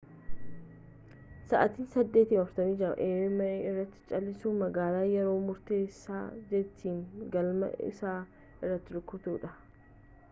sa'aatii 1.51 1.83
8:46 1.95 2.81
a.m. 2.93 3.43
irratti 3.49 4.01
cal'isuun 4.13 4.57
magaalaa 4.63 5.05
yeroo 5.11 5.37
murteessaa 5.51 6.25
jeetiin 6.55 6.99
galma 7.37 7.71
isaa 7.93 8.19
itti 8.75 8.99
rukuteedha 8.99 9.57